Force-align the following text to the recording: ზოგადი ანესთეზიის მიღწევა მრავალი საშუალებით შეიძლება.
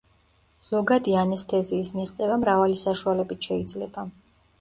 ზოგადი 0.67 1.11
ანესთეზიის 1.23 1.91
მიღწევა 1.97 2.37
მრავალი 2.45 2.79
საშუალებით 2.85 3.49
შეიძლება. 3.51 4.07